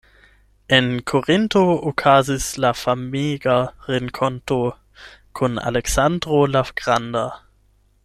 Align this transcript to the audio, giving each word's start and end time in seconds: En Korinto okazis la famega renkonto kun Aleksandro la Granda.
En 0.67 0.87
Korinto 1.11 1.61
okazis 1.91 2.47
la 2.65 2.73
famega 2.77 3.59
renkonto 3.91 4.59
kun 5.41 5.59
Aleksandro 5.71 6.41
la 6.57 6.65
Granda. 6.83 7.25